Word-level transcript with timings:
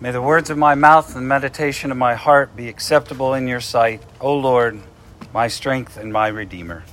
May 0.00 0.12
the 0.12 0.22
words 0.22 0.48
of 0.48 0.56
my 0.56 0.76
mouth 0.76 1.16
and 1.16 1.26
meditation 1.26 1.90
of 1.90 1.96
my 1.96 2.14
heart 2.14 2.54
be 2.54 2.68
acceptable 2.68 3.34
in 3.34 3.48
your 3.48 3.60
sight, 3.60 4.00
O 4.20 4.32
Lord, 4.32 4.80
my 5.34 5.48
strength 5.48 5.96
and 5.96 6.12
my 6.12 6.28
Redeemer. 6.28 6.84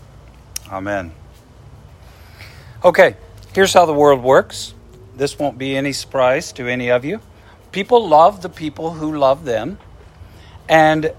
Amen. 0.72 1.12
Okay, 2.84 3.16
here's 3.54 3.74
how 3.74 3.86
the 3.86 3.94
world 3.94 4.24
works. 4.24 4.74
This 5.16 5.38
won't 5.38 5.60
be 5.60 5.78
any 5.78 5.94
surprise 5.94 6.52
to 6.54 6.68
any 6.68 6.90
of 6.90 7.06
you. 7.06 7.22
People 7.72 8.08
love 8.08 8.42
the 8.42 8.50
people 8.50 8.94
who 8.94 9.16
love 9.16 9.46
them, 9.46 9.78
and 10.68 11.14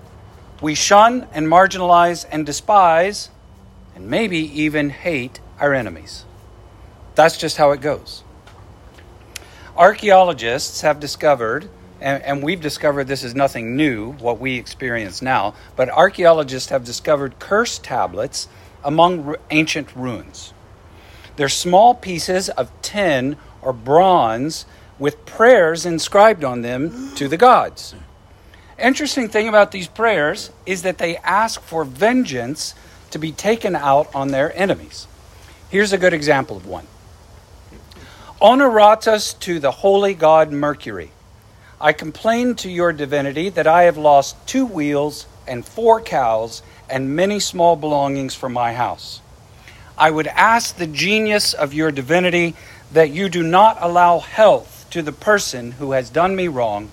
we 0.60 0.74
shun 0.74 1.28
and 1.32 1.46
marginalize 1.46 2.26
and 2.32 2.44
despise 2.44 3.30
and 3.94 4.10
maybe 4.10 4.38
even 4.38 4.90
hate 4.90 5.38
our 5.60 5.72
enemies. 5.72 6.24
That's 7.14 7.38
just 7.38 7.58
how 7.58 7.70
it 7.70 7.80
goes. 7.80 8.24
Archaeologists 9.76 10.80
have 10.80 10.98
discovered, 10.98 11.68
and, 12.00 12.22
and, 12.22 12.42
we've 12.42 12.60
discovered 12.60 13.04
this 13.04 13.22
is 13.24 13.34
nothing 13.34 13.76
new, 13.76 14.12
what 14.12 14.38
we 14.38 14.56
experience 14.56 15.22
now, 15.22 15.54
but 15.76 15.88
archaeologists 15.88 16.68
have 16.68 16.84
discovered 16.84 17.38
curse 17.38 17.78
tablets 17.78 18.48
among 18.84 19.36
ancient 19.50 19.94
ruins. 19.96 20.52
They're 21.36 21.48
small 21.48 21.94
pieces 21.94 22.48
of 22.48 22.70
tin 22.82 23.36
or 23.62 23.72
bronze 23.72 24.66
with 24.98 25.24
prayers 25.26 25.84
inscribed 25.84 26.44
on 26.44 26.62
them 26.62 27.14
to 27.16 27.28
the 27.28 27.36
gods. 27.36 27.94
Interesting 28.78 29.28
thing 29.28 29.48
about 29.48 29.72
these 29.72 29.88
prayers 29.88 30.50
is 30.66 30.82
that 30.82 30.98
they 30.98 31.16
ask 31.18 31.60
for 31.62 31.84
vengeance 31.84 32.74
to 33.10 33.18
be 33.18 33.32
taken 33.32 33.74
out 33.74 34.14
on 34.14 34.28
their 34.28 34.56
enemies. 34.58 35.06
Here's 35.70 35.92
a 35.92 35.98
good 35.98 36.12
example 36.12 36.56
of 36.56 36.66
one. 36.66 36.86
Honoratus 38.40 39.38
to 39.40 39.58
the 39.58 39.70
holy 39.70 40.14
god 40.14 40.52
Mercury. 40.52 41.10
I 41.78 41.92
complain 41.92 42.54
to 42.56 42.70
your 42.70 42.92
divinity 42.94 43.50
that 43.50 43.66
I 43.66 43.82
have 43.82 43.98
lost 43.98 44.34
two 44.46 44.64
wheels 44.64 45.26
and 45.46 45.64
four 45.64 46.00
cows 46.00 46.62
and 46.88 47.14
many 47.14 47.38
small 47.38 47.76
belongings 47.76 48.34
from 48.34 48.54
my 48.54 48.72
house. 48.72 49.20
I 49.98 50.10
would 50.10 50.26
ask 50.26 50.76
the 50.76 50.86
genius 50.86 51.52
of 51.52 51.74
your 51.74 51.90
divinity 51.90 52.54
that 52.92 53.10
you 53.10 53.28
do 53.28 53.42
not 53.42 53.76
allow 53.80 54.20
health 54.20 54.86
to 54.90 55.02
the 55.02 55.12
person 55.12 55.72
who 55.72 55.92
has 55.92 56.08
done 56.08 56.34
me 56.34 56.48
wrong, 56.48 56.90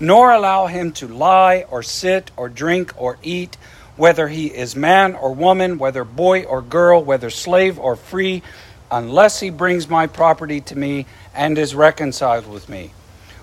nor 0.00 0.32
allow 0.32 0.66
him 0.66 0.90
to 0.94 1.06
lie 1.06 1.64
or 1.70 1.84
sit 1.84 2.32
or 2.36 2.48
drink 2.48 2.92
or 2.96 3.18
eat, 3.22 3.56
whether 3.96 4.26
he 4.26 4.46
is 4.46 4.74
man 4.74 5.14
or 5.14 5.32
woman, 5.32 5.78
whether 5.78 6.02
boy 6.02 6.42
or 6.42 6.60
girl, 6.60 7.04
whether 7.04 7.30
slave 7.30 7.78
or 7.78 7.94
free 7.94 8.42
unless 8.90 9.38
he 9.38 9.50
brings 9.50 9.88
my 9.88 10.08
property 10.08 10.60
to 10.62 10.76
me 10.76 11.06
and 11.34 11.56
is 11.56 11.74
reconciled 11.74 12.48
with 12.48 12.68
me. 12.68 12.90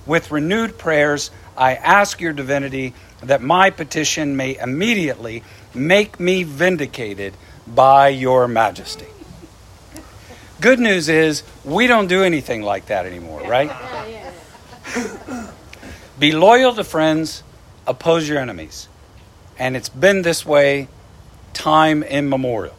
With 0.06 0.32
renewed 0.32 0.78
prayers, 0.78 1.32
I 1.58 1.76
ask 1.76 2.22
your 2.22 2.34
divinity 2.34 2.94
that 3.22 3.42
my 3.42 3.70
petition 3.70 4.36
may 4.36 4.58
immediately 4.58 5.44
make 5.74 6.20
me 6.20 6.44
vindicated 6.44 7.34
by 7.68 8.10
your 8.10 8.48
majesty. 8.48 9.08
Good 10.62 10.80
news 10.80 11.10
is, 11.10 11.44
we 11.64 11.88
don't 11.88 12.08
do 12.08 12.24
anything 12.24 12.62
like 12.62 12.88
that 12.88 13.06
anymore, 13.06 13.42
right? 13.42 13.72
Be 16.18 16.32
loyal 16.32 16.74
to 16.76 16.84
friends, 16.84 17.44
oppose 17.86 18.28
your 18.30 18.38
enemies. 18.38 18.88
And 19.58 19.76
it's 19.76 19.90
been 19.90 20.22
this 20.22 20.46
way 20.46 20.88
time 21.54 22.04
immemorial. 22.04 22.76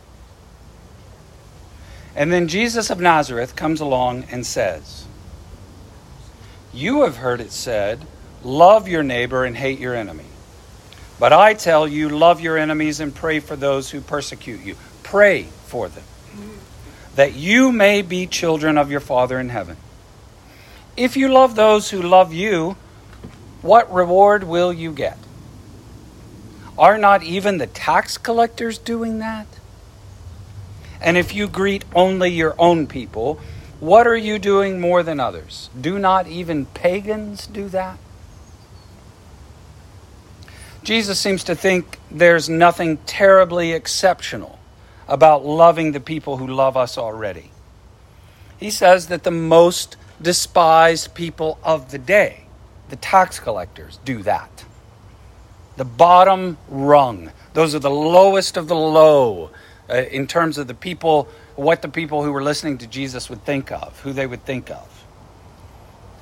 And 2.14 2.32
then 2.32 2.48
Jesus 2.48 2.88
of 2.88 2.98
Nazareth 2.98 3.56
comes 3.56 3.80
along 3.80 4.24
and 4.30 4.46
says, 4.46 5.06
You 6.76 7.04
have 7.04 7.16
heard 7.16 7.40
it 7.40 7.52
said, 7.52 8.06
love 8.44 8.86
your 8.86 9.02
neighbor 9.02 9.46
and 9.46 9.56
hate 9.56 9.78
your 9.78 9.94
enemy. 9.94 10.26
But 11.18 11.32
I 11.32 11.54
tell 11.54 11.88
you, 11.88 12.10
love 12.10 12.42
your 12.42 12.58
enemies 12.58 13.00
and 13.00 13.14
pray 13.14 13.40
for 13.40 13.56
those 13.56 13.90
who 13.90 14.02
persecute 14.02 14.60
you. 14.60 14.76
Pray 15.02 15.44
for 15.64 15.88
them, 15.88 16.04
that 17.14 17.32
you 17.32 17.72
may 17.72 18.02
be 18.02 18.26
children 18.26 18.76
of 18.76 18.90
your 18.90 19.00
Father 19.00 19.40
in 19.40 19.48
heaven. 19.48 19.78
If 20.98 21.16
you 21.16 21.28
love 21.28 21.54
those 21.54 21.90
who 21.90 22.02
love 22.02 22.34
you, 22.34 22.76
what 23.62 23.90
reward 23.90 24.44
will 24.44 24.70
you 24.70 24.92
get? 24.92 25.16
Are 26.76 26.98
not 26.98 27.22
even 27.22 27.56
the 27.56 27.66
tax 27.66 28.18
collectors 28.18 28.76
doing 28.76 29.18
that? 29.20 29.46
And 31.00 31.16
if 31.16 31.34
you 31.34 31.48
greet 31.48 31.86
only 31.94 32.28
your 32.28 32.54
own 32.58 32.86
people, 32.86 33.40
what 33.80 34.06
are 34.06 34.16
you 34.16 34.38
doing 34.38 34.80
more 34.80 35.02
than 35.02 35.20
others? 35.20 35.70
Do 35.78 35.98
not 35.98 36.26
even 36.26 36.66
pagans 36.66 37.46
do 37.46 37.68
that? 37.68 37.98
Jesus 40.82 41.18
seems 41.18 41.42
to 41.44 41.54
think 41.54 41.98
there's 42.10 42.48
nothing 42.48 42.98
terribly 42.98 43.72
exceptional 43.72 44.58
about 45.08 45.44
loving 45.44 45.92
the 45.92 46.00
people 46.00 46.36
who 46.36 46.46
love 46.46 46.76
us 46.76 46.96
already. 46.96 47.50
He 48.58 48.70
says 48.70 49.08
that 49.08 49.24
the 49.24 49.30
most 49.30 49.96
despised 50.22 51.14
people 51.14 51.58
of 51.62 51.90
the 51.90 51.98
day, 51.98 52.46
the 52.88 52.96
tax 52.96 53.38
collectors, 53.38 53.98
do 54.04 54.22
that. 54.22 54.64
The 55.76 55.84
bottom 55.84 56.56
rung, 56.68 57.32
those 57.52 57.74
are 57.74 57.80
the 57.80 57.90
lowest 57.90 58.56
of 58.56 58.68
the 58.68 58.76
low 58.76 59.50
uh, 59.90 59.94
in 59.94 60.26
terms 60.26 60.56
of 60.56 60.66
the 60.66 60.74
people, 60.74 61.28
what 61.56 61.82
the 61.82 61.88
people 61.88 62.22
who 62.22 62.32
were 62.32 62.42
listening 62.42 62.78
to 62.78 62.86
Jesus 62.86 63.28
would 63.28 63.44
think 63.44 63.72
of, 63.72 63.98
who 64.00 64.12
they 64.12 64.26
would 64.26 64.44
think 64.44 64.70
of. 64.70 65.04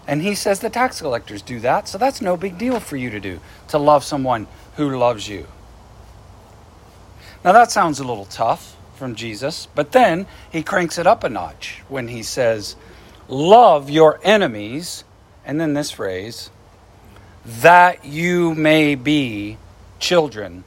And 0.07 0.23
he 0.23 0.35
says 0.35 0.61
the 0.61 0.71
tax 0.71 1.01
collectors 1.01 1.43
do 1.43 1.61
that, 1.61 1.89
so 1.89 1.99
that's 1.99 2.21
no 2.21 2.37
big 2.37 2.59
deal 2.59 2.79
for 2.81 2.97
you 2.97 3.11
to 3.11 3.21
do, 3.21 3.41
to 3.69 3.79
love 3.79 4.05
someone 4.05 4.47
who 4.77 4.97
loves 4.97 5.29
you. 5.29 5.47
Now 7.45 7.53
that 7.53 7.71
sounds 7.71 7.99
a 7.99 8.05
little 8.05 8.27
tough 8.27 8.77
from 8.97 9.15
Jesus, 9.15 9.67
but 9.75 9.93
then 9.93 10.27
he 10.51 10.63
cranks 10.63 10.99
it 10.99 11.07
up 11.07 11.25
a 11.25 11.29
notch 11.29 11.83
when 11.89 12.09
he 12.09 12.23
says, 12.23 12.77
Love 13.29 13.89
your 13.89 14.21
enemies, 14.23 15.05
and 15.45 15.61
then 15.61 15.75
this 15.75 15.91
phrase, 15.91 16.51
that 17.45 18.05
you 18.05 18.55
may 18.55 18.95
be 18.95 19.57
children 19.99 20.65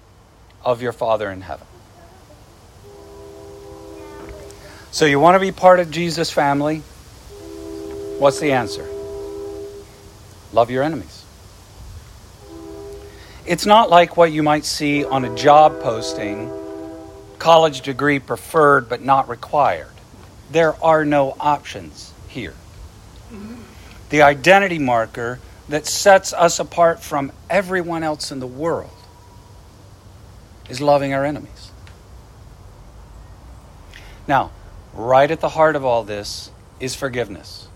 of 0.64 0.82
your 0.82 0.92
Father 0.92 1.30
in 1.32 1.42
heaven. 1.42 1.68
So, 4.98 5.06
you 5.06 5.20
want 5.20 5.36
to 5.36 5.40
be 5.40 5.52
part 5.52 5.80
of 5.80 5.92
Jesus' 5.92 6.32
family? 6.32 6.80
What's 8.18 8.40
the 8.40 8.54
answer? 8.54 8.84
Love 10.52 10.72
your 10.72 10.82
enemies. 10.82 11.24
It's 13.46 13.68
not 13.68 13.92
like 13.92 14.18
what 14.18 14.32
you 14.32 14.42
might 14.42 14.66
see 14.66 15.06
on 15.06 15.24
a 15.24 15.36
job 15.36 15.82
posting 15.82 16.52
college 17.38 17.82
degree 17.82 18.18
preferred 18.18 18.90
but 18.90 19.04
not 19.04 19.30
required. 19.30 19.94
There 20.50 20.74
are 20.84 21.06
no 21.06 21.38
options 21.40 22.12
here. 22.28 22.56
The 24.10 24.24
identity 24.24 24.80
marker 24.80 25.40
that 25.70 25.86
sets 25.86 26.34
us 26.34 26.58
apart 26.58 27.04
from 27.04 27.32
everyone 27.52 28.02
else 28.02 28.32
in 28.32 28.40
the 28.40 28.48
world 28.48 28.98
is 30.72 30.82
loving 30.82 31.14
our 31.14 31.24
enemies. 31.24 31.70
Now, 34.28 34.50
right 34.98 35.30
at 35.30 35.40
the 35.40 35.50
heart 35.50 35.76
of 35.76 35.86
all 35.86 36.04
this 36.04 36.52
is 36.80 36.96
forgiveness. 36.96 37.68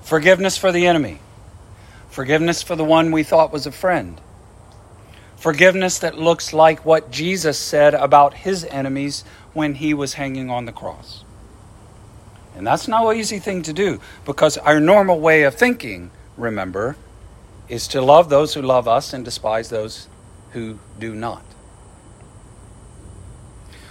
Forgiveness 0.00 0.56
for 0.56 0.70
the 0.70 0.86
enemy. 0.86 1.18
Forgiveness 2.08 2.62
for 2.62 2.76
the 2.76 2.84
one 2.84 3.10
we 3.10 3.24
thought 3.24 3.52
was 3.52 3.66
a 3.66 3.72
friend. 3.72 4.20
Forgiveness 5.36 5.98
that 5.98 6.16
looks 6.16 6.52
like 6.52 6.84
what 6.84 7.10
Jesus 7.10 7.58
said 7.58 7.94
about 7.94 8.34
his 8.34 8.64
enemies 8.64 9.24
when 9.52 9.74
he 9.74 9.92
was 9.92 10.14
hanging 10.14 10.48
on 10.48 10.64
the 10.64 10.72
cross. 10.72 11.24
And 12.54 12.66
that's 12.66 12.88
no 12.88 13.12
easy 13.12 13.38
thing 13.38 13.62
to 13.64 13.72
do 13.72 14.00
because 14.24 14.56
our 14.56 14.80
normal 14.80 15.20
way 15.20 15.42
of 15.42 15.56
thinking, 15.56 16.10
remember, 16.36 16.96
is 17.68 17.88
to 17.88 18.00
love 18.00 18.28
those 18.28 18.54
who 18.54 18.62
love 18.62 18.88
us 18.88 19.12
and 19.12 19.24
despise 19.24 19.68
those 19.68 20.08
who 20.52 20.78
do 20.98 21.14
not. 21.14 21.42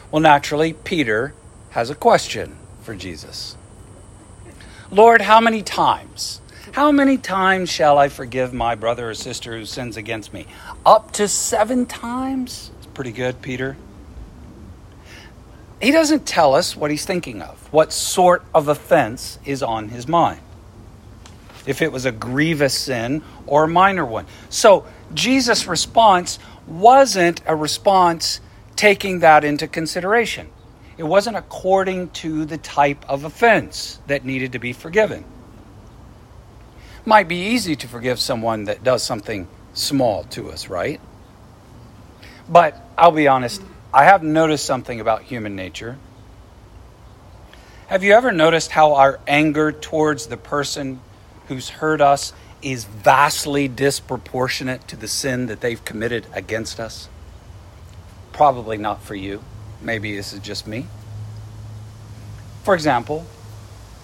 Well, 0.09 0.21
naturally, 0.21 0.73
Peter 0.73 1.33
has 1.75 1.89
a 1.89 1.95
question 1.95 2.55
for 2.83 2.95
Jesus 2.95 3.57
Lord, 4.89 5.21
how 5.21 5.41
many 5.41 5.61
times? 5.61 6.39
How 6.71 6.89
many 6.91 7.17
times 7.17 7.69
shall 7.69 7.97
I 7.97 8.07
forgive 8.07 8.53
my 8.53 8.75
brother 8.75 9.09
or 9.09 9.13
sister 9.13 9.57
who 9.57 9.65
sins 9.65 9.97
against 9.97 10.33
me? 10.33 10.47
Up 10.85 11.11
to 11.13 11.27
seven 11.27 11.85
times? 11.85 12.71
It's 12.77 12.87
pretty 12.87 13.11
good, 13.11 13.41
Peter. 13.41 13.75
He 15.81 15.91
doesn't 15.91 16.25
tell 16.25 16.55
us 16.55 16.77
what 16.77 16.91
he's 16.91 17.03
thinking 17.03 17.41
of, 17.41 17.57
what 17.73 17.91
sort 17.91 18.45
of 18.53 18.69
offense 18.69 19.37
is 19.43 19.61
on 19.61 19.89
his 19.89 20.07
mind. 20.07 20.39
If 21.65 21.81
it 21.81 21.91
was 21.91 22.05
a 22.05 22.11
grievous 22.11 22.73
sin 22.73 23.21
or 23.47 23.65
a 23.65 23.67
minor 23.67 24.05
one. 24.05 24.27
So, 24.49 24.85
Jesus' 25.13 25.67
response 25.67 26.39
wasn't 26.67 27.41
a 27.45 27.55
response 27.55 28.39
taking 28.77 29.19
that 29.19 29.43
into 29.43 29.67
consideration. 29.67 30.49
It 30.97 31.03
wasn't 31.03 31.35
according 31.35 32.09
to 32.11 32.45
the 32.45 32.57
type 32.57 33.03
of 33.09 33.25
offense 33.25 33.99
that 34.07 34.23
needed 34.23 34.53
to 34.53 34.59
be 34.59 34.71
forgiven. 34.71 35.25
Might 37.05 37.27
be 37.27 37.47
easy 37.47 37.75
to 37.75 37.87
forgive 37.87 38.19
someone 38.19 38.63
that 38.65 38.83
does 38.83 39.03
something 39.03 39.47
small 39.73 40.23
to 40.25 40.51
us, 40.51 40.69
right? 40.69 41.01
But 42.47 42.81
I'll 42.97 43.11
be 43.11 43.27
honest, 43.27 43.61
I 43.93 44.05
have 44.05 44.23
noticed 44.23 44.65
something 44.65 44.99
about 44.99 45.23
human 45.23 45.55
nature. 45.55 45.97
Have 47.87 48.03
you 48.03 48.13
ever 48.13 48.31
noticed 48.31 48.71
how 48.71 48.95
our 48.95 49.19
anger 49.27 49.71
towards 49.71 50.27
the 50.27 50.37
person 50.37 51.01
who's 51.47 51.69
hurt 51.69 52.01
us 52.01 52.33
is 52.61 52.85
vastly 52.85 53.67
disproportionate 53.67 54.87
to 54.87 54.95
the 54.95 55.07
sin 55.07 55.47
that 55.47 55.61
they've 55.61 55.83
committed 55.85 56.25
against 56.33 56.79
us? 56.79 57.09
Probably 58.31 58.77
not 58.77 59.03
for 59.03 59.13
you. 59.13 59.43
Maybe 59.81 60.15
this 60.15 60.33
is 60.33 60.39
just 60.39 60.67
me. 60.67 60.87
For 62.63 62.73
example, 62.73 63.25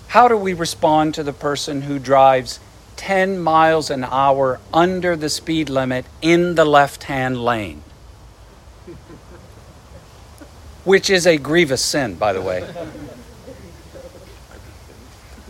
how 0.07 0.27
do 0.27 0.37
we 0.37 0.53
respond 0.53 1.15
to 1.15 1.23
the 1.23 1.33
person 1.33 1.83
who 1.83 1.97
drives 1.97 2.59
10 2.97 3.39
miles 3.39 3.89
an 3.89 4.03
hour 4.03 4.59
under 4.73 5.15
the 5.15 5.29
speed 5.29 5.69
limit 5.69 6.05
in 6.21 6.55
the 6.55 6.65
left 6.65 7.03
hand 7.03 7.43
lane? 7.43 7.81
Which 10.83 11.09
is 11.09 11.25
a 11.25 11.37
grievous 11.37 11.83
sin, 11.83 12.15
by 12.15 12.33
the 12.33 12.41
way. 12.41 12.69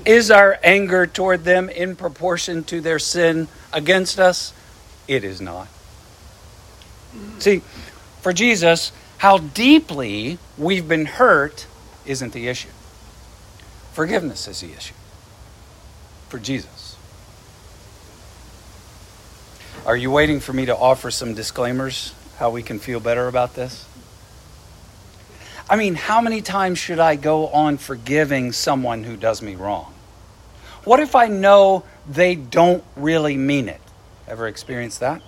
Is 0.06 0.32
our 0.32 0.60
anger 0.64 1.06
toward 1.06 1.44
them 1.44 1.70
in 1.70 1.96
proportion 1.96 2.64
to 2.66 2.82
their 2.82 3.00
sin 3.00 3.48
against 3.74 4.20
us? 4.20 4.54
It 5.08 5.24
is 5.24 5.42
not. 5.42 5.68
See, 7.40 7.62
for 8.22 8.32
Jesus, 8.32 8.92
how 9.22 9.38
deeply 9.38 10.40
we've 10.58 10.88
been 10.88 11.06
hurt 11.06 11.68
isn't 12.08 12.34
the 12.34 12.48
issue. 12.48 12.72
Forgiveness 13.94 14.48
is 14.48 14.62
the 14.62 14.74
issue 14.74 14.96
for 16.28 16.40
Jesus. 16.40 16.98
Are 19.86 19.96
you 19.96 20.10
waiting 20.10 20.40
for 20.40 20.54
me 20.54 20.66
to 20.66 20.76
offer 20.76 21.12
some 21.12 21.36
disclaimers 21.36 22.16
how 22.38 22.50
we 22.50 22.64
can 22.64 22.80
feel 22.80 23.00
better 23.00 23.28
about 23.28 23.54
this? 23.54 23.86
I 25.70 25.76
mean, 25.76 25.94
how 25.94 26.20
many 26.20 26.42
times 26.42 26.80
should 26.80 26.98
I 26.98 27.16
go 27.16 27.50
on 27.50 27.78
forgiving 27.78 28.52
someone 28.52 29.04
who 29.04 29.16
does 29.16 29.44
me 29.44 29.54
wrong? 29.54 29.94
What 30.84 31.00
if 31.00 31.14
I 31.14 31.28
know 31.28 31.84
they 32.10 32.34
don't 32.34 32.84
really 32.96 33.38
mean 33.38 33.70
it? 33.70 33.82
Ever 34.28 34.48
experienced 34.48 35.00
that? 35.02 35.22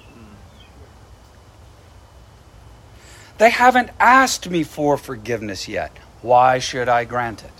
They 3.37 3.49
haven't 3.49 3.89
asked 3.99 4.49
me 4.49 4.63
for 4.63 4.97
forgiveness 4.97 5.67
yet. 5.67 5.97
Why 6.21 6.59
should 6.59 6.87
I 6.87 7.03
grant 7.05 7.43
it? 7.43 7.51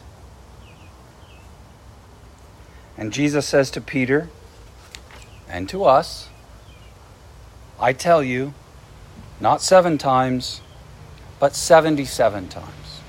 And 2.97 3.11
Jesus 3.11 3.47
says 3.47 3.71
to 3.71 3.81
Peter 3.81 4.29
and 5.49 5.67
to 5.69 5.83
us, 5.83 6.29
I 7.79 7.91
tell 7.91 8.23
you, 8.23 8.53
not 9.39 9.61
seven 9.61 9.97
times, 9.97 10.61
but 11.39 11.55
77 11.55 12.47
times. 12.49 13.01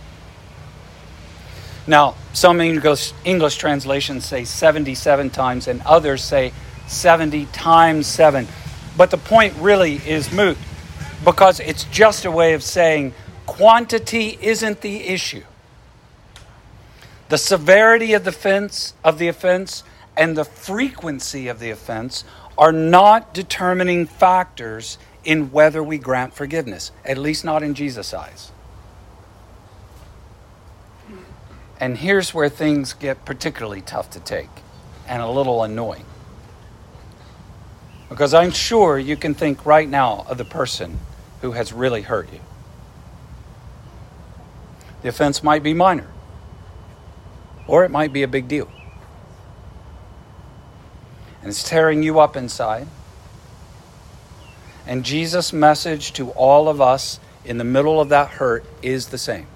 Now, 1.87 2.17
some 2.33 2.61
English, 2.63 3.13
English 3.25 3.57
translations 3.57 4.25
say 4.25 4.45
77 4.45 5.31
times, 5.31 5.69
and 5.69 5.83
others 5.83 6.25
say 6.25 6.53
70 6.87 7.47
times 7.47 8.07
7. 8.07 8.49
But 8.97 9.11
the 9.11 9.19
point 9.19 9.55
really 9.59 9.97
is 9.97 10.33
moot 10.33 10.57
because 11.25 11.61
it's 11.61 11.85
just 11.85 12.25
a 12.25 12.31
way 12.31 12.55
of 12.55 12.63
saying 12.63 13.15
quantity 13.47 14.39
isn't 14.41 14.81
the 14.81 15.05
issue. 15.05 15.43
The 17.29 17.39
severity 17.39 18.13
of 18.13 18.25
the 18.25 18.31
offense, 18.31 18.95
of 19.03 19.19
the 19.19 19.29
offense 19.29 19.83
and 20.17 20.37
the 20.37 20.45
frequency 20.45 21.49
of 21.49 21.59
the 21.59 21.71
offense 21.71 22.25
are 22.57 22.73
not 22.73 23.35
determining 23.35 24.07
factors 24.07 24.99
in 25.25 25.51
whether 25.51 25.83
we 25.83 25.99
grant 25.99 26.35
forgiveness, 26.35 26.93
at 27.05 27.19
least 27.19 27.45
not 27.45 27.63
in 27.63 27.75
Jesus' 27.75 28.13
eyes. 28.13 28.53
And 31.81 31.99
here's 31.99 32.33
where 32.33 32.49
things 32.49 32.93
get 32.93 33.25
particularly 33.25 33.81
tough 33.81 34.11
to 34.11 34.21
take 34.21 34.51
and 35.09 35.21
a 35.21 35.29
little 35.29 35.63
annoying. 35.63 36.05
Because 38.09 38.33
I'm 38.33 38.53
sure 38.53 38.99
you 38.99 39.17
can 39.17 39.35
think 39.35 39.67
right 39.67 39.89
now 39.89 40.25
of 40.29 40.39
the 40.39 40.45
person 40.45 40.99
who 41.45 41.53
has 41.53 41.75
really 41.75 42.01
hurt 42.01 42.33
you. 42.33 42.41
The 45.03 45.11
offense 45.11 45.43
might 45.43 45.63
be 45.63 45.75
minor, 45.75 46.07
or 47.67 47.85
it 47.85 47.91
might 47.91 48.15
be 48.15 48.23
a 48.23 48.29
big 48.29 48.49
deal. 48.49 48.67
And 51.43 51.51
it's 51.51 51.63
tearing 51.63 52.03
you 52.03 52.19
up 52.19 52.35
inside. 52.35 52.89
And 54.87 55.05
Jesus' 55.05 55.53
message 55.53 56.15
to 56.15 56.31
all 56.31 56.67
of 56.67 56.81
us 56.81 57.21
in 57.45 57.59
the 57.59 57.65
middle 57.65 58.01
of 58.01 58.09
that 58.09 58.31
hurt 58.31 58.65
is 58.81 59.09
the 59.09 59.19
same 59.19 59.47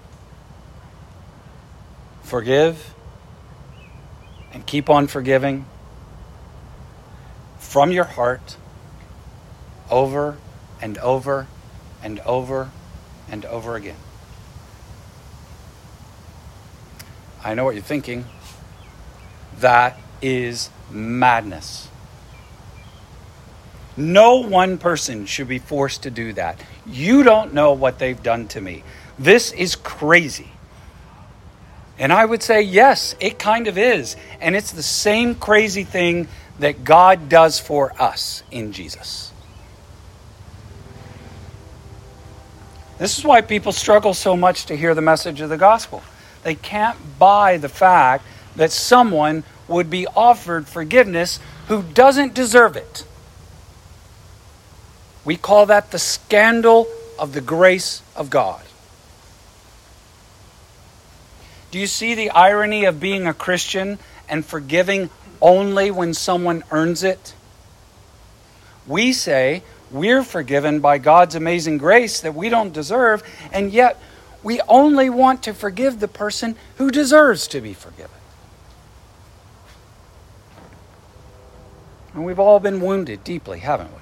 forgive 2.23 2.93
and 4.53 4.67
keep 4.67 4.91
on 4.91 5.07
forgiving 5.07 5.65
from 7.59 7.93
your 7.93 8.05
heart 8.05 8.59
over 9.91 10.37
and 10.83 10.99
over 10.99 11.47
and 12.03 12.21
over 12.21 12.71
and 13.31 13.45
over 13.47 13.77
again. 13.77 13.97
I 17.45 17.55
know 17.55 17.65
what 17.65 17.75
you're 17.75 17.85
thinking. 17.85 18.25
That 19.61 19.99
is 20.21 20.71
madness. 20.91 21.89
No 23.97 24.37
one 24.37 24.79
person 24.79 25.27
should 25.27 25.49
be 25.49 25.59
forced 25.59 26.05
to 26.05 26.11
do 26.11 26.33
that. 26.35 26.61
You 26.87 27.23
don't 27.25 27.53
know 27.53 27.73
what 27.73 27.99
they've 27.99 28.23
done 28.23 28.49
to 28.49 28.61
me. 28.61 28.85
This 29.19 29.51
is 29.53 29.75
crazy. 29.75 30.53
And 31.99 32.13
I 32.13 32.25
would 32.25 32.43
say, 32.43 32.63
yes, 32.63 33.17
it 33.19 33.41
kind 33.41 33.67
of 33.67 33.77
is. 33.77 34.17
And 34.41 34.55
it's 34.55 34.71
the 34.71 34.85
same 34.85 35.35
crazy 35.35 35.83
thing 35.83 36.29
that 36.61 36.85
God 36.85 37.29
does 37.29 37.59
for 37.59 37.93
us 38.01 38.45
in 38.53 38.73
Jesus. 38.73 39.33
This 42.99 43.17
is 43.17 43.25
why 43.25 43.41
people 43.41 43.73
struggle 43.73 44.13
so 44.13 44.37
much 44.37 44.67
to 44.67 44.77
hear 44.77 44.95
the 44.95 45.01
message 45.01 45.41
of 45.41 45.49
the 45.49 45.57
gospel. 45.57 46.03
They 46.43 46.57
can't 46.57 46.99
buy 47.19 47.57
the 47.57 47.69
fact 47.69 48.25
that 48.57 48.73
someone 48.73 49.45
would 49.69 49.89
be 49.89 50.07
offered 50.09 50.67
forgiveness 50.67 51.39
who 51.69 51.83
doesn't 51.83 52.35
deserve 52.35 52.77
it. 52.77 53.05
We 55.25 55.37
call 55.37 55.67
that 55.67 55.91
the 55.91 55.99
scandal 55.99 56.89
of 57.19 57.35
the 57.35 57.41
grace 57.41 58.03
of 58.17 58.31
God. 58.31 58.63
Do 61.71 61.79
you 61.79 61.87
see 61.87 62.15
the 62.15 62.31
irony 62.31 62.85
of 62.85 62.99
being 62.99 63.27
a 63.27 63.35
Christian 63.35 63.99
and 64.29 64.45
forgiving 64.45 65.11
only 65.41 65.91
when 65.91 66.15
someone 66.15 66.65
earns 66.71 67.03
it? 67.03 67.35
We 68.87 69.13
say 69.13 69.63
we're 69.91 70.23
forgiven 70.23 70.81
by 70.81 70.99
God's 70.99 71.35
amazing 71.35 71.79
grace 71.79 72.21
that 72.21 72.35
we 72.35 72.49
don't 72.49 72.73
deserve, 72.73 73.23
and 73.53 73.73
yet 73.73 74.01
we 74.43 74.61
only 74.69 75.11
want 75.11 75.43
to 75.45 75.55
forgive 75.55 76.01
the 76.01 76.09
person 76.09 76.57
who 76.77 76.91
deserves 76.91 77.49
to 77.49 77.61
be 77.61 77.75
forgiven. 77.75 78.11
And 82.15 82.25
we've 82.25 82.39
all 82.39 82.61
been 82.61 82.81
wounded 82.81 83.25
deeply, 83.25 83.61
haven't 83.61 83.91
we? 83.93 84.01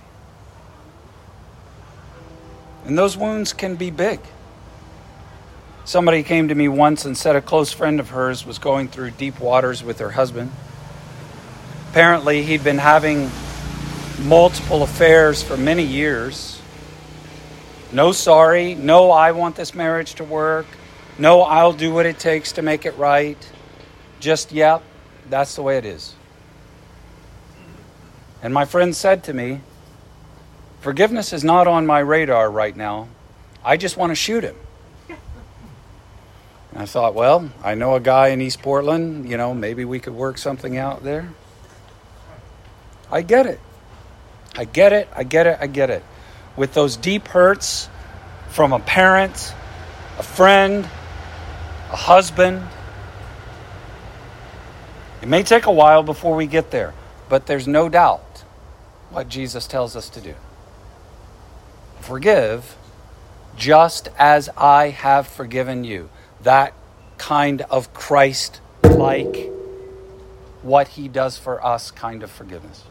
And 2.86 2.96
those 2.96 3.16
wounds 3.16 3.52
can 3.52 3.76
be 3.76 3.90
big. 3.90 4.20
Somebody 5.84 6.22
came 6.22 6.48
to 6.48 6.54
me 6.54 6.68
once 6.68 7.04
and 7.04 7.16
said 7.16 7.36
a 7.36 7.40
close 7.40 7.72
friend 7.72 8.00
of 8.00 8.10
hers 8.10 8.44
was 8.44 8.58
going 8.58 8.88
through 8.88 9.12
deep 9.12 9.38
waters 9.38 9.84
with 9.84 9.98
her 10.00 10.10
husband. 10.10 10.50
Apparently, 11.90 12.42
he'd 12.42 12.64
been 12.64 12.78
having 12.78 13.30
multiple 14.20 14.82
affairs 14.82 15.42
for 15.42 15.56
many 15.56 15.82
years. 15.82 16.60
No 17.92 18.12
sorry, 18.12 18.74
no, 18.74 19.10
I 19.10 19.32
want 19.32 19.56
this 19.56 19.74
marriage 19.74 20.14
to 20.14 20.24
work, 20.24 20.66
no, 21.18 21.42
I'll 21.42 21.72
do 21.72 21.92
what 21.92 22.04
it 22.04 22.18
takes 22.18 22.52
to 22.52 22.62
make 22.62 22.84
it 22.84 22.96
right. 22.98 23.38
Just, 24.20 24.52
yep, 24.52 24.82
that's 25.30 25.56
the 25.56 25.62
way 25.62 25.78
it 25.78 25.86
is. 25.86 26.14
And 28.42 28.52
my 28.52 28.64
friend 28.64 28.94
said 28.94 29.24
to 29.24 29.32
me, 29.32 29.60
Forgiveness 30.80 31.32
is 31.32 31.42
not 31.42 31.66
on 31.66 31.86
my 31.86 31.98
radar 31.98 32.50
right 32.50 32.76
now. 32.76 33.08
I 33.64 33.76
just 33.76 33.96
want 33.96 34.10
to 34.10 34.14
shoot 34.14 34.44
him. 34.44 34.56
And 35.08 36.82
I 36.82 36.86
thought, 36.86 37.14
well, 37.14 37.50
I 37.64 37.74
know 37.74 37.94
a 37.96 38.00
guy 38.00 38.28
in 38.28 38.40
East 38.40 38.62
Portland, 38.62 39.28
you 39.28 39.36
know, 39.36 39.54
maybe 39.54 39.84
we 39.84 39.98
could 39.98 40.12
work 40.12 40.38
something 40.38 40.76
out 40.76 41.02
there. 41.02 41.30
I 43.10 43.22
get 43.22 43.46
it. 43.46 43.58
I 44.56 44.64
get 44.64 44.92
it. 44.92 45.08
I 45.14 45.24
get 45.24 45.46
it. 45.46 45.58
I 45.60 45.66
get 45.66 45.90
it. 45.90 46.02
With 46.56 46.74
those 46.74 46.96
deep 46.96 47.28
hurts 47.28 47.88
from 48.48 48.72
a 48.72 48.78
parent, 48.78 49.54
a 50.18 50.22
friend, 50.22 50.84
a 51.92 51.96
husband, 51.96 52.66
it 55.22 55.28
may 55.28 55.42
take 55.42 55.66
a 55.66 55.72
while 55.72 56.02
before 56.02 56.34
we 56.34 56.46
get 56.46 56.70
there. 56.70 56.94
but 57.28 57.46
there's 57.46 57.66
no 57.66 57.88
doubt 57.88 58.44
what 59.10 59.28
Jesus 59.28 59.66
tells 59.66 59.96
us 59.96 60.08
to 60.10 60.20
do. 60.20 60.34
Forgive 62.00 62.76
just 63.56 64.08
as 64.18 64.48
I 64.56 64.90
have 64.90 65.26
forgiven 65.26 65.84
you. 65.84 66.08
That 66.42 66.72
kind 67.18 67.62
of 67.62 67.92
Christ 67.94 68.60
like, 68.84 69.50
what 70.62 70.88
he 70.88 71.08
does 71.08 71.36
for 71.36 71.64
us 71.64 71.90
kind 71.90 72.22
of 72.22 72.30
forgiveness. 72.30 72.84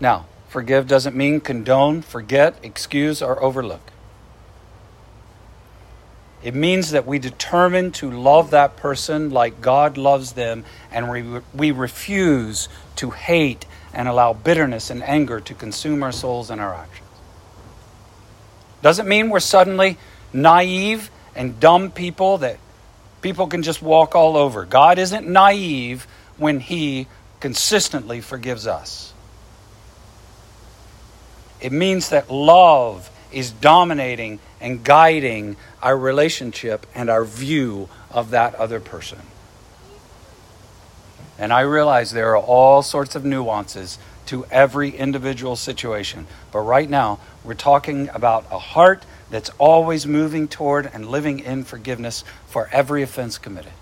Now, 0.00 0.26
forgive 0.48 0.86
doesn't 0.86 1.14
mean 1.14 1.40
condone, 1.40 2.02
forget, 2.02 2.56
excuse, 2.62 3.20
or 3.20 3.42
overlook. 3.42 3.92
It 6.42 6.54
means 6.54 6.92
that 6.92 7.06
we 7.06 7.18
determine 7.18 7.92
to 7.92 8.10
love 8.10 8.50
that 8.50 8.76
person 8.76 9.30
like 9.30 9.60
God 9.60 9.98
loves 9.98 10.32
them, 10.32 10.64
and 10.90 11.10
we, 11.10 11.40
we 11.52 11.70
refuse 11.70 12.70
to 12.96 13.10
hate 13.10 13.66
and 13.92 14.08
allow 14.08 14.32
bitterness 14.32 14.88
and 14.88 15.02
anger 15.02 15.40
to 15.40 15.54
consume 15.54 16.02
our 16.02 16.12
souls 16.12 16.48
and 16.48 16.60
our 16.60 16.74
actions. 16.74 17.06
Doesn't 18.80 19.06
mean 19.06 19.28
we're 19.28 19.40
suddenly 19.40 19.98
naive 20.32 21.10
and 21.34 21.60
dumb 21.60 21.90
people 21.90 22.38
that 22.38 22.58
people 23.20 23.46
can 23.46 23.62
just 23.62 23.82
walk 23.82 24.14
all 24.14 24.38
over. 24.38 24.64
God 24.64 24.98
isn't 24.98 25.28
naive 25.28 26.06
when 26.38 26.60
He 26.60 27.06
consistently 27.40 28.22
forgives 28.22 28.66
us. 28.66 29.12
It 31.60 31.72
means 31.72 32.08
that 32.10 32.30
love 32.30 33.10
is 33.32 33.50
dominating 33.50 34.40
and 34.60 34.82
guiding 34.82 35.56
our 35.82 35.96
relationship 35.96 36.86
and 36.94 37.08
our 37.08 37.24
view 37.24 37.88
of 38.10 38.30
that 38.30 38.54
other 38.54 38.80
person. 38.80 39.20
And 41.38 41.52
I 41.52 41.60
realize 41.60 42.10
there 42.10 42.36
are 42.36 42.42
all 42.42 42.82
sorts 42.82 43.14
of 43.14 43.24
nuances 43.24 43.98
to 44.26 44.44
every 44.50 44.90
individual 44.90 45.56
situation. 45.56 46.26
But 46.52 46.60
right 46.60 46.88
now, 46.88 47.18
we're 47.42 47.54
talking 47.54 48.10
about 48.10 48.44
a 48.50 48.58
heart 48.58 49.04
that's 49.30 49.50
always 49.58 50.06
moving 50.06 50.48
toward 50.48 50.90
and 50.92 51.08
living 51.08 51.40
in 51.40 51.64
forgiveness 51.64 52.24
for 52.46 52.68
every 52.72 53.02
offense 53.02 53.38
committed. 53.38 53.72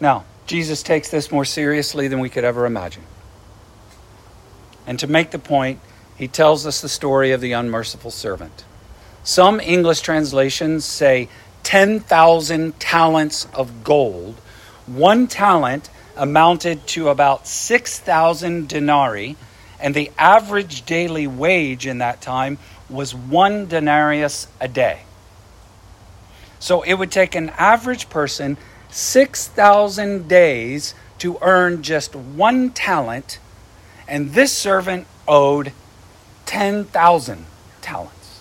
Now, 0.00 0.24
Jesus 0.46 0.82
takes 0.82 1.10
this 1.10 1.32
more 1.32 1.44
seriously 1.44 2.08
than 2.08 2.20
we 2.20 2.30
could 2.30 2.44
ever 2.44 2.66
imagine. 2.66 3.02
And 4.88 4.98
to 5.00 5.06
make 5.06 5.32
the 5.32 5.38
point, 5.38 5.80
he 6.16 6.26
tells 6.26 6.66
us 6.66 6.80
the 6.80 6.88
story 6.88 7.30
of 7.30 7.42
the 7.42 7.52
unmerciful 7.52 8.10
servant. 8.10 8.64
Some 9.22 9.60
English 9.60 10.00
translations 10.00 10.86
say 10.86 11.28
10,000 11.62 12.80
talents 12.80 13.46
of 13.52 13.84
gold. 13.84 14.36
One 14.86 15.26
talent 15.26 15.90
amounted 16.16 16.86
to 16.88 17.10
about 17.10 17.46
6,000 17.46 18.66
denarii, 18.66 19.36
and 19.78 19.94
the 19.94 20.10
average 20.16 20.86
daily 20.86 21.26
wage 21.26 21.86
in 21.86 21.98
that 21.98 22.22
time 22.22 22.56
was 22.88 23.14
one 23.14 23.66
denarius 23.66 24.48
a 24.58 24.68
day. 24.68 25.02
So 26.58 26.80
it 26.80 26.94
would 26.94 27.12
take 27.12 27.34
an 27.34 27.50
average 27.50 28.08
person 28.08 28.56
6,000 28.88 30.26
days 30.26 30.94
to 31.18 31.36
earn 31.42 31.82
just 31.82 32.16
one 32.16 32.70
talent, 32.70 33.38
and 34.08 34.32
this 34.32 34.52
servant 34.52 35.06
owed 35.28 35.72
10,000 36.46 37.44
talents. 37.82 38.40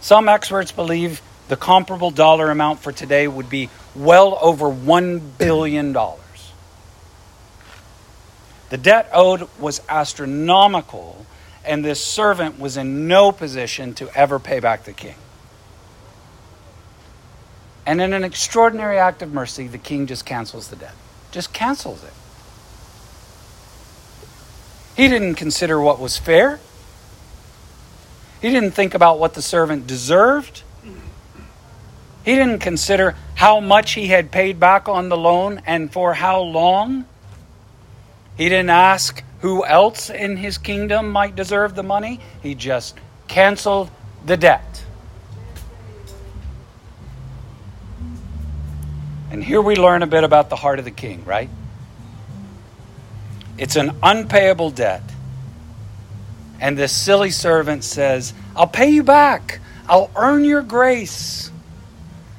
Some 0.00 0.28
experts 0.28 0.72
believe 0.72 1.22
the 1.48 1.56
comparable 1.56 2.10
dollar 2.10 2.50
amount 2.50 2.80
for 2.80 2.90
today 2.90 3.28
would 3.28 3.48
be 3.48 3.70
well 3.94 4.36
over 4.40 4.66
$1 4.66 5.38
billion. 5.38 5.92
The 8.70 8.78
debt 8.78 9.08
owed 9.12 9.48
was 9.60 9.80
astronomical, 9.88 11.26
and 11.64 11.84
this 11.84 12.04
servant 12.04 12.58
was 12.58 12.76
in 12.76 13.06
no 13.06 13.30
position 13.30 13.94
to 13.94 14.10
ever 14.16 14.38
pay 14.38 14.58
back 14.60 14.84
the 14.84 14.92
king. 14.92 15.14
And 17.84 18.00
in 18.00 18.12
an 18.12 18.24
extraordinary 18.24 18.98
act 18.98 19.22
of 19.22 19.32
mercy, 19.32 19.68
the 19.68 19.78
king 19.78 20.06
just 20.06 20.24
cancels 20.24 20.68
the 20.68 20.76
debt, 20.76 20.94
just 21.30 21.52
cancels 21.52 22.02
it. 22.02 22.12
He 24.96 25.08
didn't 25.08 25.34
consider 25.36 25.80
what 25.80 25.98
was 25.98 26.18
fair. 26.18 26.60
He 28.40 28.50
didn't 28.50 28.72
think 28.72 28.94
about 28.94 29.18
what 29.18 29.34
the 29.34 29.42
servant 29.42 29.86
deserved. 29.86 30.62
He 32.24 32.34
didn't 32.34 32.58
consider 32.58 33.16
how 33.34 33.60
much 33.60 33.92
he 33.92 34.08
had 34.08 34.30
paid 34.30 34.60
back 34.60 34.88
on 34.88 35.08
the 35.08 35.16
loan 35.16 35.62
and 35.66 35.92
for 35.92 36.14
how 36.14 36.40
long. 36.40 37.04
He 38.36 38.48
didn't 38.48 38.70
ask 38.70 39.22
who 39.40 39.64
else 39.64 40.10
in 40.10 40.36
his 40.36 40.58
kingdom 40.58 41.10
might 41.10 41.34
deserve 41.34 41.74
the 41.74 41.82
money. 41.82 42.20
He 42.42 42.54
just 42.54 42.96
canceled 43.28 43.90
the 44.24 44.36
debt. 44.36 44.84
And 49.30 49.42
here 49.42 49.60
we 49.60 49.76
learn 49.76 50.02
a 50.02 50.06
bit 50.06 50.24
about 50.24 50.50
the 50.50 50.56
heart 50.56 50.78
of 50.78 50.84
the 50.84 50.90
king, 50.90 51.24
right? 51.24 51.48
It's 53.58 53.76
an 53.76 53.96
unpayable 54.02 54.70
debt. 54.70 55.02
And 56.60 56.78
this 56.78 56.92
silly 56.92 57.30
servant 57.30 57.84
says, 57.84 58.32
I'll 58.54 58.66
pay 58.66 58.90
you 58.90 59.02
back. 59.02 59.60
I'll 59.88 60.10
earn 60.16 60.44
your 60.44 60.62
grace. 60.62 61.50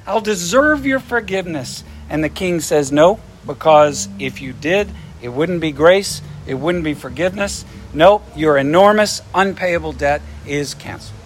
I'll 0.06 0.20
deserve 0.20 0.86
your 0.86 1.00
forgiveness. 1.00 1.84
And 2.08 2.24
the 2.24 2.28
king 2.28 2.60
says, 2.60 2.90
No, 2.90 3.20
because 3.46 4.08
if 4.18 4.40
you 4.40 4.52
did, 4.52 4.88
it 5.22 5.28
wouldn't 5.28 5.60
be 5.60 5.72
grace, 5.72 6.22
it 6.46 6.54
wouldn't 6.54 6.84
be 6.84 6.94
forgiveness. 6.94 7.64
Nope, 7.92 8.24
your 8.36 8.58
enormous 8.58 9.22
unpayable 9.34 9.92
debt 9.92 10.20
is 10.46 10.74
canceled. 10.74 11.18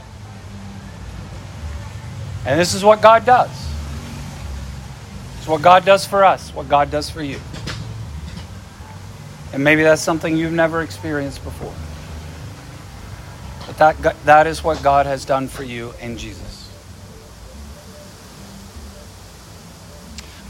And 2.46 2.58
this 2.58 2.74
is 2.74 2.84
what 2.84 3.00
God 3.00 3.24
does. 3.24 3.50
It's 5.38 5.48
what 5.48 5.62
God 5.62 5.84
does 5.84 6.06
for 6.06 6.24
us, 6.24 6.54
what 6.54 6.68
God 6.68 6.90
does 6.90 7.10
for 7.10 7.22
you. 7.22 7.40
And 9.52 9.64
maybe 9.64 9.82
that's 9.82 10.02
something 10.02 10.36
you've 10.36 10.52
never 10.52 10.82
experienced 10.82 11.42
before. 11.42 11.72
But 13.66 13.78
that, 13.78 14.24
that 14.24 14.46
is 14.46 14.64
what 14.64 14.82
God 14.82 15.06
has 15.06 15.24
done 15.24 15.48
for 15.48 15.62
you 15.62 15.94
in 16.00 16.18
Jesus. 16.18 16.70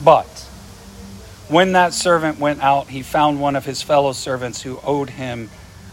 But 0.05 0.27
when 1.49 1.73
that 1.73 1.95
servant 1.95 2.39
went 2.39 2.63
out, 2.63 2.89
he 2.89 3.03
found 3.03 3.41
one 3.41 3.57
of 3.57 3.65
his 3.65 3.83
fellow 3.83 4.13
servants 4.13 4.63
who 4.63 4.79
owed 4.85 5.11
him 5.11 5.51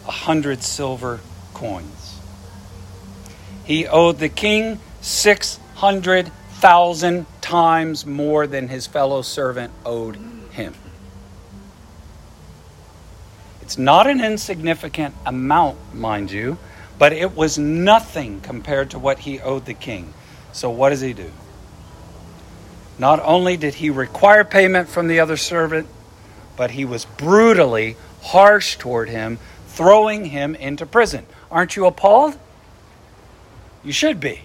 a 0.08 0.12
hundred 0.12 0.62
silver 0.62 1.22
coins. 1.54 2.20
He 3.64 3.88
owed 3.88 4.20
the 4.20 4.30
king 4.30 4.80
600,000 5.02 7.26
times 7.42 8.06
more 8.06 8.46
than 8.46 8.68
his 8.68 8.86
fellow 8.86 9.24
servant 9.24 9.74
owed 9.86 10.18
him. 10.52 10.76
It's 13.66 13.80
not 13.80 14.06
an 14.06 14.24
insignificant 14.24 15.16
amount, 15.26 15.96
mind 15.96 16.30
you, 16.30 16.60
but 17.00 17.12
it 17.14 17.36
was 17.36 17.58
nothing 17.58 18.40
compared 18.42 18.92
to 18.92 19.00
what 19.00 19.18
he 19.18 19.40
owed 19.40 19.66
the 19.66 19.74
king. 19.74 20.14
So, 20.52 20.70
what 20.70 20.92
does 20.92 21.02
he 21.02 21.14
do? 21.14 21.32
Not 23.00 23.20
only 23.22 23.58
did 23.58 23.74
he 23.74 23.90
require 23.90 24.44
payment 24.44 24.88
from 24.88 25.08
the 25.08 25.20
other 25.20 25.36
servant, 25.36 25.88
but 26.56 26.72
he 26.72 26.86
was 26.86 27.06
brutally 27.06 27.98
harsh 28.22 28.78
toward 28.78 29.10
him, 29.10 29.40
throwing 29.68 30.26
him 30.26 30.54
into 30.54 30.86
prison. 30.86 31.26
Aren't 31.50 31.76
you 31.76 31.88
appalled? 31.88 32.38
You 33.84 33.92
should 33.92 34.20
be. 34.20 34.42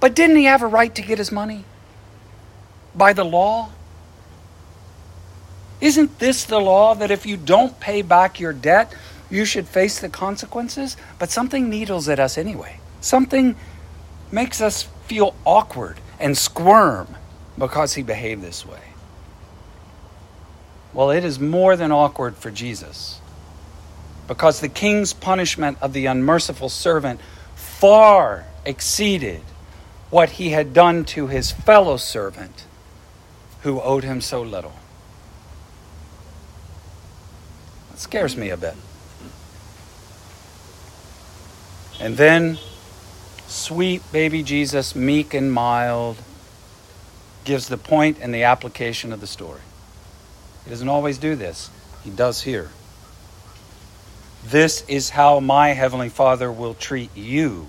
But 0.00 0.16
didn't 0.16 0.34
he 0.34 0.46
have 0.46 0.62
a 0.62 0.66
right 0.66 0.92
to 0.96 1.02
get 1.02 1.18
his 1.18 1.30
money? 1.30 1.64
By 2.92 3.12
the 3.12 3.24
law? 3.24 3.70
Isn't 5.80 6.18
this 6.18 6.44
the 6.44 6.60
law 6.60 6.94
that 6.94 7.10
if 7.10 7.26
you 7.26 7.36
don't 7.36 7.78
pay 7.80 8.02
back 8.02 8.38
your 8.38 8.52
debt, 8.52 8.94
you 9.30 9.44
should 9.44 9.66
face 9.66 10.00
the 10.00 10.08
consequences? 10.08 10.96
But 11.18 11.30
something 11.30 11.70
needles 11.70 12.08
at 12.08 12.20
us 12.20 12.36
anyway. 12.36 12.80
Something 13.00 13.56
makes 14.30 14.60
us 14.60 14.82
feel 15.06 15.34
awkward 15.44 15.98
and 16.18 16.36
squirm 16.36 17.16
because 17.58 17.94
he 17.94 18.02
behaved 18.02 18.42
this 18.42 18.66
way. 18.66 18.80
Well, 20.92 21.10
it 21.10 21.24
is 21.24 21.38
more 21.38 21.76
than 21.76 21.92
awkward 21.92 22.36
for 22.36 22.50
Jesus 22.50 23.20
because 24.30 24.60
the 24.60 24.68
king's 24.68 25.12
punishment 25.12 25.76
of 25.80 25.92
the 25.92 26.06
unmerciful 26.06 26.68
servant 26.68 27.20
far 27.56 28.44
exceeded 28.64 29.42
what 30.10 30.30
he 30.30 30.50
had 30.50 30.72
done 30.72 31.04
to 31.04 31.26
his 31.26 31.50
fellow 31.50 31.96
servant 31.96 32.64
who 33.62 33.80
owed 33.80 34.04
him 34.04 34.20
so 34.20 34.40
little. 34.40 34.74
That 37.89 37.89
scares 38.00 38.34
me 38.36 38.48
a 38.48 38.56
bit. 38.56 38.74
And 42.00 42.16
then 42.16 42.58
sweet 43.46 44.02
baby 44.10 44.42
Jesus, 44.42 44.96
meek 44.96 45.34
and 45.34 45.52
mild, 45.52 46.16
gives 47.44 47.68
the 47.68 47.76
point 47.76 48.18
and 48.20 48.32
the 48.32 48.44
application 48.44 49.12
of 49.12 49.20
the 49.20 49.26
story. 49.26 49.60
He 50.64 50.70
doesn't 50.70 50.88
always 50.88 51.18
do 51.18 51.36
this, 51.36 51.70
he 52.02 52.10
does 52.10 52.42
here. 52.42 52.70
This 54.46 54.82
is 54.88 55.10
how 55.10 55.40
my 55.40 55.68
Heavenly 55.68 56.08
Father 56.08 56.50
will 56.50 56.72
treat 56.72 57.14
you 57.14 57.66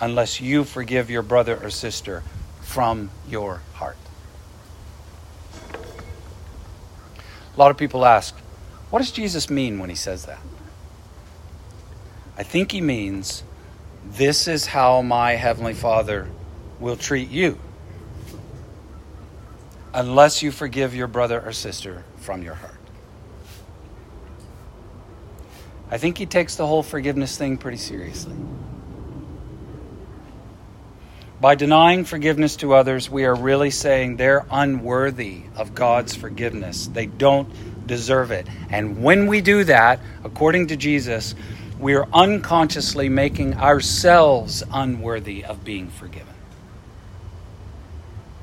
unless 0.00 0.40
you 0.40 0.64
forgive 0.64 1.10
your 1.10 1.22
brother 1.22 1.58
or 1.62 1.68
sister 1.68 2.22
from 2.62 3.10
your 3.28 3.60
heart. 3.74 3.98
Lot 7.60 7.70
of 7.70 7.76
people 7.76 8.04
ask, 8.04 8.34
what 8.90 9.00
does 9.00 9.12
Jesus 9.12 9.50
mean 9.50 9.78
when 9.78 9.90
he 9.90 9.96
says 9.96 10.26
that? 10.26 10.40
I 12.36 12.42
think 12.42 12.72
he 12.72 12.80
means, 12.80 13.42
this 14.04 14.48
is 14.48 14.66
how 14.66 15.02
my 15.02 15.32
Heavenly 15.32 15.74
Father 15.74 16.28
will 16.78 16.96
treat 16.96 17.28
you 17.28 17.58
unless 19.92 20.42
you 20.42 20.50
forgive 20.50 20.94
your 20.94 21.06
brother 21.06 21.40
or 21.40 21.52
sister 21.52 22.04
from 22.16 22.42
your 22.42 22.54
heart. 22.54 22.78
I 25.90 25.98
think 25.98 26.16
he 26.16 26.26
takes 26.26 26.56
the 26.56 26.66
whole 26.66 26.82
forgiveness 26.82 27.36
thing 27.36 27.58
pretty 27.58 27.76
seriously. 27.76 28.36
By 31.40 31.54
denying 31.54 32.04
forgiveness 32.04 32.56
to 32.56 32.74
others, 32.74 33.08
we 33.08 33.24
are 33.24 33.34
really 33.34 33.70
saying 33.70 34.16
they're 34.16 34.44
unworthy 34.50 35.40
of 35.56 35.74
God's 35.74 36.14
forgiveness. 36.14 36.86
They 36.86 37.06
don't 37.06 37.48
deserve 37.86 38.30
it. 38.30 38.46
And 38.68 39.02
when 39.02 39.26
we 39.26 39.40
do 39.40 39.64
that, 39.64 40.00
according 40.22 40.66
to 40.66 40.76
Jesus, 40.76 41.34
we 41.78 41.94
are 41.94 42.06
unconsciously 42.12 43.08
making 43.08 43.54
ourselves 43.54 44.62
unworthy 44.70 45.42
of 45.42 45.64
being 45.64 45.88
forgiven. 45.88 46.34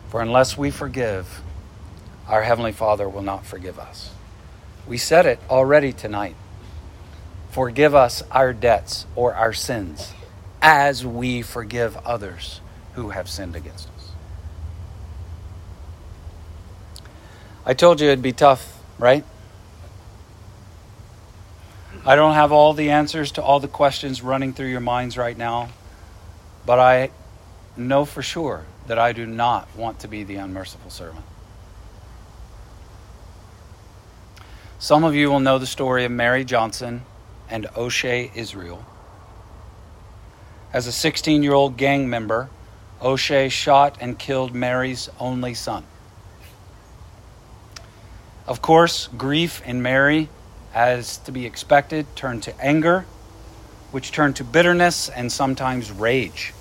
For 0.09 0.19
unless 0.19 0.57
we 0.57 0.71
forgive, 0.71 1.41
our 2.27 2.41
Heavenly 2.41 2.71
Father 2.71 3.07
will 3.07 3.21
not 3.21 3.45
forgive 3.45 3.77
us. 3.77 4.09
We 4.87 4.97
said 4.97 5.27
it 5.27 5.39
already 5.51 5.93
tonight. 5.93 6.35
Forgive 7.51 7.93
us 7.93 8.23
our 8.31 8.53
debts 8.53 9.05
or 9.15 9.35
our 9.35 9.53
sins 9.53 10.13
as 10.63 11.05
we 11.05 11.43
forgive 11.43 11.95
others 11.97 12.59
who 12.97 13.11
have 13.11 13.29
sinned 13.29 13.55
against 13.55 13.87
us. 13.95 14.11
I 17.63 17.75
told 17.75 18.01
you 18.01 18.07
it'd 18.07 18.23
be 18.23 18.33
tough, 18.33 18.79
right? 18.97 19.23
I 22.03 22.15
don't 22.15 22.33
have 22.33 22.51
all 22.51 22.73
the 22.73 22.89
answers 22.89 23.31
to 23.33 23.43
all 23.43 23.59
the 23.59 23.67
questions 23.67 24.23
running 24.23 24.51
through 24.51 24.69
your 24.69 24.79
minds 24.79 25.15
right 25.15 25.37
now, 25.37 25.69
but 26.65 26.79
I 26.79 27.11
know 27.75 28.03
for 28.03 28.23
sure 28.23 28.65
that 28.87 28.97
I 28.97 29.13
do 29.13 29.27
not 29.27 29.67
want 29.75 29.99
to 29.99 30.07
be 30.07 30.23
the 30.23 30.37
unmerciful 30.37 30.89
servant. 30.89 31.25
Some 34.79 35.03
of 35.03 35.13
you 35.13 35.29
will 35.29 35.39
know 35.39 35.59
the 35.59 35.67
story 35.67 36.03
of 36.03 36.11
Mary 36.11 36.43
Johnson 36.43 37.03
and 37.47 37.67
O'Shea 37.77 38.31
Israel. 38.33 38.83
As 40.73 40.87
a 40.87 40.91
16 40.91 41.43
year 41.43 41.53
old 41.53 41.77
gang 41.77 42.09
member, 42.09 42.49
O'Shea 43.01 43.49
shot 43.49 43.97
and 44.01 44.17
killed 44.17 44.53
Mary's 44.53 45.09
only 45.19 45.53
son. 45.53 45.83
Of 48.47 48.61
course, 48.61 49.07
grief 49.17 49.61
in 49.65 49.81
Mary, 49.81 50.29
as 50.73 51.17
to 51.19 51.31
be 51.31 51.45
expected, 51.45 52.07
turned 52.15 52.43
to 52.43 52.59
anger, 52.59 53.05
which 53.91 54.11
turned 54.11 54.37
to 54.37 54.43
bitterness 54.43 55.09
and 55.09 55.31
sometimes 55.31 55.91
rage. 55.91 56.53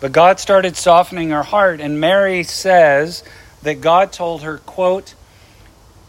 But 0.00 0.12
God 0.12 0.40
started 0.40 0.76
softening 0.76 1.30
her 1.30 1.42
heart, 1.42 1.80
and 1.80 2.00
Mary 2.00 2.44
says 2.44 3.24
that 3.62 3.80
God 3.80 4.12
told 4.12 4.42
her, 4.42 4.58
quote, 4.58 5.14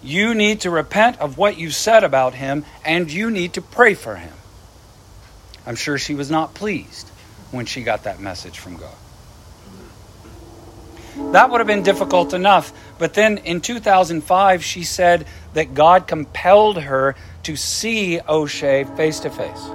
you 0.03 0.35
need 0.35 0.61
to 0.61 0.69
repent 0.69 1.19
of 1.19 1.37
what 1.37 1.57
you 1.57 1.71
said 1.71 2.03
about 2.03 2.35
him 2.35 2.63
and 2.85 3.11
you 3.11 3.31
need 3.31 3.53
to 3.53 3.61
pray 3.61 3.95
for 3.95 4.15
him. 4.15 4.33
I'm 5.65 5.75
sure 5.75 5.97
she 5.97 6.13
was 6.13 6.29
not 6.29 6.53
pleased 6.53 7.09
when 7.51 7.65
she 7.65 7.83
got 7.83 8.03
that 8.03 8.19
message 8.19 8.59
from 8.59 8.77
God. 8.77 8.95
That 11.31 11.49
would 11.49 11.59
have 11.59 11.67
been 11.67 11.83
difficult 11.83 12.33
enough. 12.33 12.73
But 12.97 13.13
then 13.13 13.37
in 13.39 13.61
2005, 13.61 14.63
she 14.63 14.83
said 14.83 15.25
that 15.53 15.73
God 15.73 16.07
compelled 16.07 16.81
her 16.81 17.15
to 17.43 17.55
see 17.55 18.19
O'Shea 18.27 18.83
face 18.83 19.19
to 19.21 19.29
face. 19.29 19.69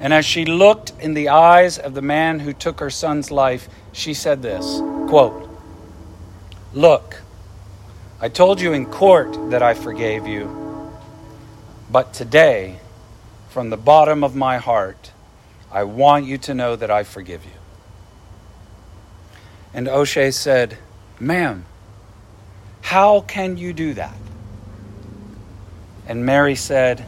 And 0.00 0.12
as 0.12 0.24
she 0.24 0.44
looked 0.44 0.92
in 1.00 1.14
the 1.14 1.28
eyes 1.28 1.78
of 1.78 1.94
the 1.94 2.02
man 2.02 2.40
who 2.40 2.52
took 2.52 2.80
her 2.80 2.90
son's 2.90 3.30
life, 3.30 3.68
she 3.92 4.14
said 4.14 4.42
this 4.42 4.80
quote, 5.08 5.48
Look, 6.72 7.22
I 8.20 8.28
told 8.28 8.60
you 8.60 8.72
in 8.72 8.86
court 8.86 9.50
that 9.50 9.62
I 9.62 9.74
forgave 9.74 10.26
you, 10.26 10.90
but 11.90 12.14
today, 12.14 12.78
from 13.50 13.70
the 13.70 13.76
bottom 13.76 14.24
of 14.24 14.34
my 14.34 14.56
heart, 14.56 15.12
I 15.72 15.84
want 15.84 16.26
you 16.26 16.36
to 16.38 16.54
know 16.54 16.76
that 16.76 16.90
I 16.90 17.02
forgive 17.02 17.44
you. 17.44 17.50
And 19.72 19.88
O'Shea 19.88 20.30
said, 20.30 20.76
Ma'am, 21.18 21.64
how 22.82 23.22
can 23.22 23.56
you 23.56 23.72
do 23.72 23.94
that? 23.94 24.14
And 26.06 26.26
Mary 26.26 26.56
said, 26.56 27.06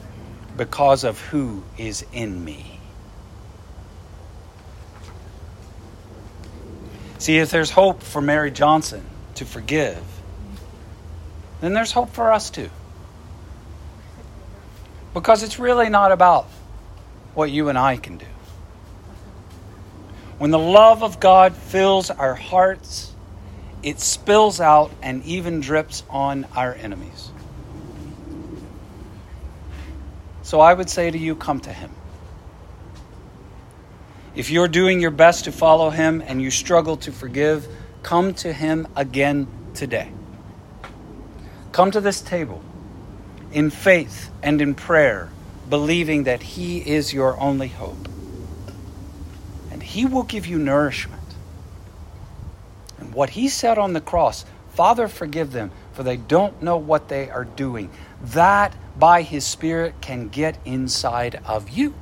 Because 0.56 1.04
of 1.04 1.20
who 1.20 1.62
is 1.76 2.06
in 2.12 2.42
me. 2.42 2.80
See, 7.18 7.38
if 7.38 7.50
there's 7.50 7.70
hope 7.70 8.02
for 8.02 8.22
Mary 8.22 8.50
Johnson 8.50 9.04
to 9.34 9.44
forgive, 9.44 10.02
then 11.60 11.74
there's 11.74 11.92
hope 11.92 12.10
for 12.10 12.32
us 12.32 12.50
too. 12.50 12.70
Because 15.12 15.42
it's 15.42 15.58
really 15.58 15.90
not 15.90 16.12
about 16.12 16.46
what 17.34 17.50
you 17.50 17.68
and 17.68 17.78
I 17.78 17.96
can 17.96 18.18
do. 18.18 18.26
When 20.38 20.50
the 20.50 20.58
love 20.58 21.02
of 21.02 21.20
God 21.20 21.54
fills 21.54 22.10
our 22.10 22.34
hearts, 22.34 23.12
it 23.82 24.00
spills 24.00 24.60
out 24.60 24.90
and 25.02 25.24
even 25.24 25.60
drips 25.60 26.02
on 26.10 26.46
our 26.56 26.74
enemies. 26.74 27.30
So 30.42 30.60
I 30.60 30.74
would 30.74 30.90
say 30.90 31.10
to 31.10 31.18
you, 31.18 31.36
come 31.36 31.60
to 31.60 31.72
Him. 31.72 31.90
If 34.34 34.50
you're 34.50 34.68
doing 34.68 35.00
your 35.00 35.12
best 35.12 35.44
to 35.44 35.52
follow 35.52 35.90
Him 35.90 36.22
and 36.26 36.42
you 36.42 36.50
struggle 36.50 36.96
to 36.98 37.12
forgive, 37.12 37.68
come 38.02 38.34
to 38.34 38.52
Him 38.52 38.88
again 38.96 39.46
today. 39.74 40.10
Come 41.72 41.90
to 41.92 42.00
this 42.00 42.20
table 42.20 42.62
in 43.52 43.70
faith 43.70 44.30
and 44.42 44.60
in 44.60 44.74
prayer, 44.74 45.30
believing 45.70 46.24
that 46.24 46.42
He 46.42 46.78
is 46.78 47.12
your 47.12 47.38
only 47.40 47.68
hope. 47.68 48.08
He 49.94 50.06
will 50.06 50.24
give 50.24 50.44
you 50.44 50.58
nourishment. 50.58 51.22
And 52.98 53.14
what 53.14 53.30
He 53.30 53.48
said 53.48 53.78
on 53.78 53.92
the 53.92 54.00
cross, 54.00 54.44
Father, 54.70 55.06
forgive 55.06 55.52
them, 55.52 55.70
for 55.92 56.02
they 56.02 56.16
don't 56.16 56.60
know 56.60 56.76
what 56.76 57.08
they 57.08 57.30
are 57.30 57.44
doing. 57.44 57.90
That 58.20 58.74
by 58.98 59.22
His 59.22 59.46
Spirit 59.46 59.94
can 60.00 60.30
get 60.30 60.58
inside 60.64 61.40
of 61.46 61.70
you. 61.70 61.94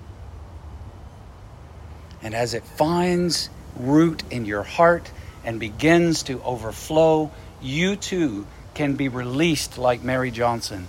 And 2.22 2.34
as 2.34 2.54
it 2.54 2.64
finds 2.64 3.50
root 3.76 4.22
in 4.30 4.46
your 4.46 4.62
heart 4.62 5.10
and 5.44 5.60
begins 5.60 6.22
to 6.22 6.42
overflow, 6.44 7.30
you 7.60 7.96
too 7.96 8.46
can 8.72 8.94
be 8.94 9.08
released 9.08 9.76
like 9.76 10.02
Mary 10.02 10.30
Johnson 10.30 10.88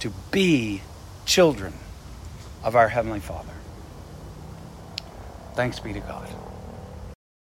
to 0.00 0.10
be 0.30 0.80
children 1.26 1.74
of 2.62 2.74
our 2.74 2.88
Heavenly 2.88 3.20
Father. 3.20 3.53
Thanks 5.54 5.78
be 5.78 5.92
to 5.92 6.00
God. 6.00 6.28